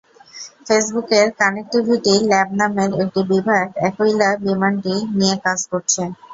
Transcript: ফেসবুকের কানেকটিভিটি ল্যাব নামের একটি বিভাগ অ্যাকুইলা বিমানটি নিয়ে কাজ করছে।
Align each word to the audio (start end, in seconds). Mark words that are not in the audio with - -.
ফেসবুকের 0.65 1.27
কানেকটিভিটি 1.39 2.13
ল্যাব 2.29 2.49
নামের 2.59 2.91
একটি 3.03 3.21
বিভাগ 3.31 3.65
অ্যাকুইলা 3.75 4.29
বিমানটি 4.45 4.93
নিয়ে 5.17 5.35
কাজ 5.45 5.59
করছে। 5.71 6.01